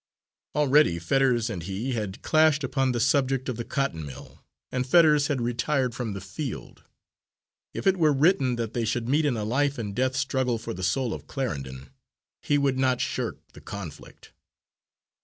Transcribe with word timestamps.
Already 0.55 0.97
Fetters 0.97 1.47
and 1.47 1.61
he 1.61 1.91
had 1.91 2.23
clashed 2.23 2.63
upon 2.63 2.91
the 2.91 2.99
subject 2.99 3.47
of 3.47 3.55
the 3.55 3.63
cotton 3.63 4.03
mill, 4.03 4.43
and 4.71 4.87
Fetters 4.87 5.27
had 5.27 5.39
retired 5.39 5.93
from 5.93 6.13
the 6.13 6.19
field. 6.21 6.83
If 7.75 7.85
it 7.85 7.97
were 7.97 8.11
written 8.11 8.55
that 8.55 8.73
they 8.73 8.83
should 8.83 9.07
meet 9.07 9.25
in 9.25 9.37
a 9.37 9.43
life 9.43 9.77
and 9.77 9.95
death 9.95 10.15
struggle 10.15 10.57
for 10.57 10.73
the 10.73 10.81
soul 10.81 11.13
of 11.13 11.27
Clarendon, 11.27 11.91
he 12.41 12.57
would 12.57 12.79
not 12.79 12.99
shirk 12.99 13.43
the 13.53 13.61
conflict. 13.61 14.33